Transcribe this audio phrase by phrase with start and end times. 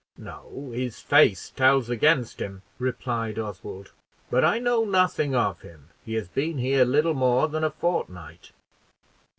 [0.17, 3.91] "No; his face tells against him," replied Oswald;
[4.31, 8.51] "but I know nothing of him; he has been here little more than a fortnight."